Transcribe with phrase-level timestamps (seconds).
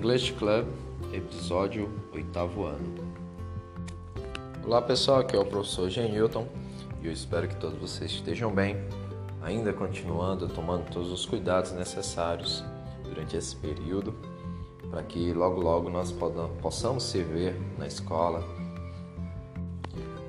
[0.00, 0.66] English Club,
[1.12, 3.04] episódio oitavo ano.
[4.64, 6.48] Olá pessoal, aqui é o professor Jean Newton
[7.02, 8.78] e eu espero que todos vocês estejam bem,
[9.42, 12.64] ainda continuando tomando todos os cuidados necessários
[13.04, 14.14] durante esse período,
[14.90, 16.14] para que logo logo nós
[16.62, 18.42] possamos se ver na escola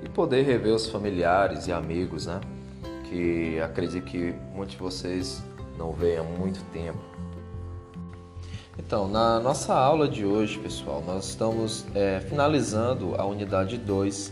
[0.04, 2.42] e poder rever os familiares e amigos, né?
[3.10, 5.42] Que acredito que muitos de vocês
[5.78, 7.11] não veem há muito tempo.
[8.80, 14.32] Então, na nossa aula de hoje, pessoal, nós estamos é, finalizando a unidade 2,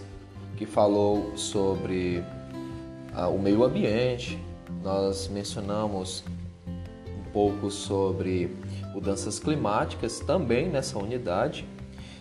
[0.55, 2.23] que falou sobre
[3.13, 4.39] ah, o meio ambiente.
[4.81, 6.23] Nós mencionamos
[6.67, 8.55] um pouco sobre
[8.93, 11.67] mudanças climáticas também nessa unidade.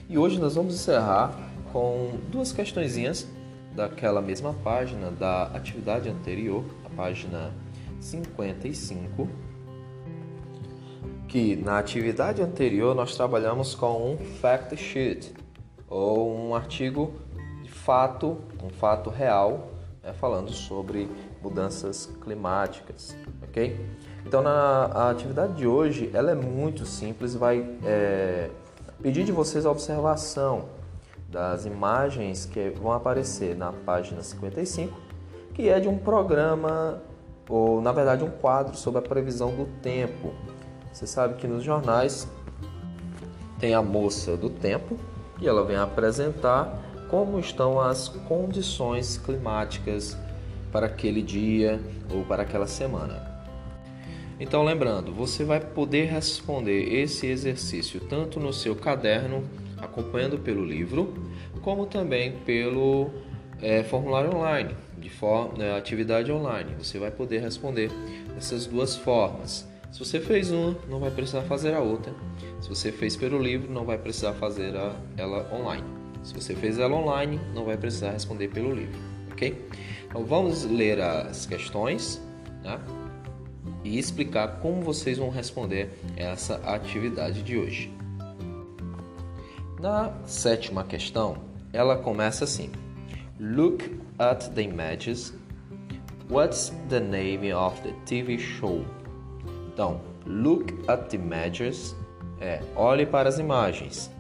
[0.09, 1.39] E hoje nós vamos encerrar
[1.73, 3.29] com duas questõezinhas
[3.77, 7.53] daquela mesma página da atividade anterior, a página
[8.01, 9.29] 55,
[11.29, 15.35] que na atividade anterior nós trabalhamos com um fact sheet
[15.89, 17.13] ou um artigo
[17.63, 19.69] de fato, um fato real,
[20.03, 21.09] né, falando sobre
[21.43, 23.79] mudanças climáticas, ok?
[24.25, 28.51] Então na atividade de hoje ela é muito simples, vai é,
[29.03, 30.71] pedir de vocês a observação
[31.29, 34.99] das imagens que vão aparecer na página 55,
[35.53, 37.03] que é de um programa
[37.49, 40.33] ou na verdade um quadro sobre a previsão do tempo.
[40.99, 42.29] Você sabe que nos jornais
[43.61, 44.99] tem a moça do tempo
[45.41, 46.77] e ela vem apresentar
[47.09, 50.19] como estão as condições climáticas
[50.73, 51.81] para aquele dia
[52.13, 53.45] ou para aquela semana.
[54.41, 59.45] Então, lembrando, você vai poder responder esse exercício tanto no seu caderno,
[59.77, 61.15] acompanhando pelo livro,
[61.63, 63.09] como também pelo
[63.63, 66.75] é, formulário online de forma, né, atividade online.
[66.77, 67.89] Você vai poder responder
[68.35, 69.78] dessas duas formas.
[69.91, 72.13] Se você fez uma, não vai precisar fazer a outra.
[72.61, 75.85] Se você fez pelo livro, não vai precisar fazer a, ela online.
[76.23, 78.99] Se você fez ela online, não vai precisar responder pelo livro,
[79.33, 79.67] ok?
[80.07, 82.21] Então vamos ler as questões
[82.63, 82.79] né?
[83.83, 87.93] e explicar como vocês vão responder essa atividade de hoje.
[89.81, 91.39] Na sétima questão,
[91.73, 92.71] ela começa assim:
[93.41, 95.33] Look at the images.
[96.29, 98.85] What's the name of the TV show?
[99.79, 101.95] Então, look at the images
[102.41, 104.11] é olhe para as imagens.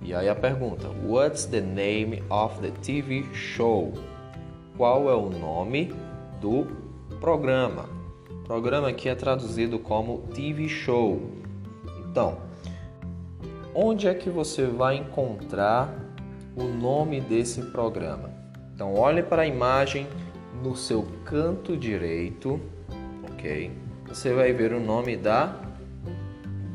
[0.00, 3.92] E aí a pergunta: What's the name of the TV show?
[4.78, 5.92] Qual é o nome
[6.40, 6.66] do
[7.20, 7.90] programa?
[8.46, 11.30] Programa aqui é traduzido como TV show.
[12.10, 12.38] Então,
[13.74, 15.94] onde é que você vai encontrar
[16.56, 18.30] o nome desse programa.
[18.74, 20.06] Então, olhe para a imagem
[20.64, 22.58] no seu canto direito,
[23.30, 23.89] ok?
[24.10, 25.54] Você vai ver o nome da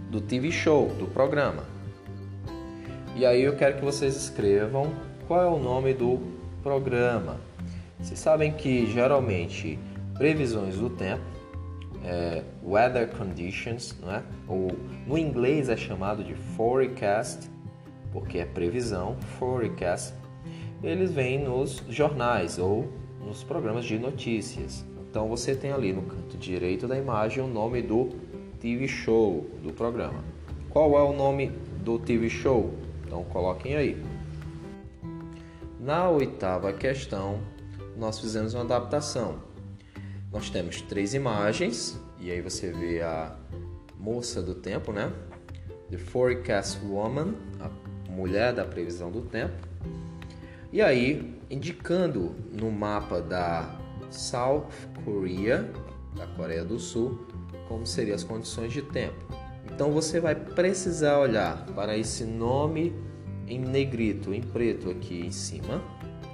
[0.09, 1.65] do TV show, do programa.
[3.13, 4.89] E aí eu quero que vocês escrevam
[5.27, 6.17] qual é o nome do
[6.63, 7.35] programa.
[7.99, 9.77] Vocês sabem que geralmente
[10.13, 11.25] previsões do tempo,
[12.05, 14.23] é, weather conditions, não é?
[14.47, 14.71] Ou
[15.05, 17.49] no inglês é chamado de forecast
[18.13, 20.13] porque é previsão, forecast,
[20.81, 22.87] eles vêm nos jornais ou
[23.19, 24.85] nos programas de notícias.
[25.15, 28.09] Então você tem ali no canto direito da imagem o nome do
[28.59, 30.21] TV show do programa.
[30.69, 32.73] Qual é o nome do TV show?
[33.05, 34.03] Então coloquem aí.
[35.79, 37.39] Na oitava questão,
[37.95, 39.37] nós fizemos uma adaptação.
[40.33, 43.37] Nós temos três imagens e aí você vê a
[43.97, 45.13] moça do tempo, né?
[45.91, 49.65] The Forecast Woman, a mulher da previsão do tempo.
[50.73, 53.84] E aí, indicando no mapa da
[54.15, 54.65] South
[55.03, 55.69] Korea,
[56.15, 57.27] da Coreia do Sul,
[57.67, 59.25] como seriam as condições de tempo.
[59.71, 62.95] Então você vai precisar olhar para esse nome
[63.47, 65.81] em negrito, em preto aqui em cima,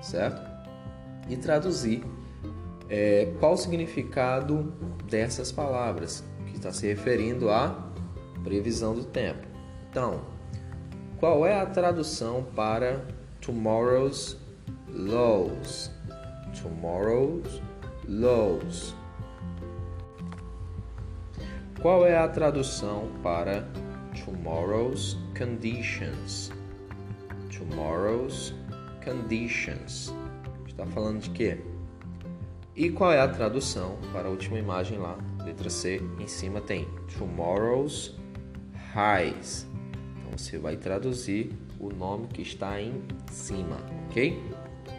[0.01, 0.41] certo?
[1.29, 2.03] E traduzir
[2.89, 4.73] é, qual o significado
[5.09, 7.89] dessas palavras, que está se referindo à
[8.43, 9.47] previsão do tempo.
[9.89, 10.21] Então,
[11.19, 13.05] qual é a tradução para
[13.39, 14.37] tomorrow's
[14.89, 15.91] lows?
[16.61, 17.61] Tomorrow's
[18.11, 18.93] lows.
[21.81, 23.65] Qual é a tradução para
[24.25, 26.51] tomorrow's conditions?
[27.57, 28.53] Tomorrow's
[29.03, 30.13] conditions.
[30.67, 31.57] Está falando de quê?
[32.75, 35.17] E qual é a tradução para a última imagem lá?
[35.43, 36.87] Letra C, em cima tem
[37.17, 38.15] tomorrow's
[38.93, 39.65] highs.
[40.17, 44.37] Então você vai traduzir o nome que está em cima, ok?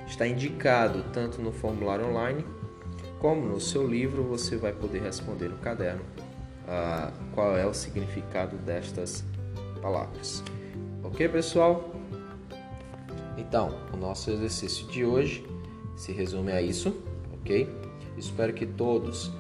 [0.07, 2.45] Está indicado tanto no formulário online
[3.23, 4.25] como no seu livro.
[4.25, 6.03] Você vai poder responder no caderno
[6.67, 9.25] uh, qual é o significado destas
[9.81, 10.43] palavras.
[11.05, 11.95] Ok, pessoal?
[13.39, 15.47] Então, o nosso exercício de hoje
[15.97, 16.95] se resume a isso,
[17.33, 17.69] ok?
[18.19, 19.33] Espero que todos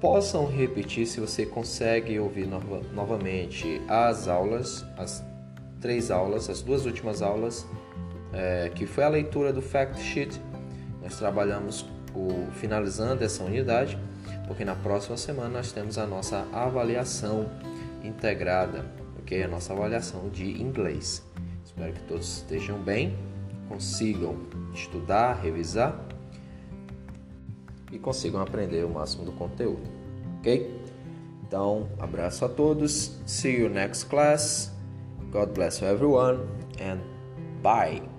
[0.00, 5.24] possam repetir se você consegue ouvir nova, novamente as aulas, as
[5.80, 7.66] três aulas, as duas últimas aulas,
[8.32, 10.40] é, que foi a leitura do fact sheet.
[11.02, 11.86] Nós trabalhamos
[12.16, 13.98] o, finalizando essa unidade,
[14.46, 17.46] porque na próxima semana nós temos a nossa avaliação
[18.02, 18.86] integrada,
[19.18, 19.42] ok?
[19.42, 21.22] A nossa avaliação de inglês.
[21.64, 23.16] Espero que todos estejam bem,
[23.68, 24.36] consigam
[24.72, 26.00] estudar, revisar
[27.92, 29.88] e consigam aprender o máximo do conteúdo,
[30.38, 30.86] ok?
[31.46, 33.20] Então, abraço a todos.
[33.26, 34.72] See you next class.
[35.30, 36.40] God bless everyone
[36.80, 37.00] and
[37.62, 38.15] bye.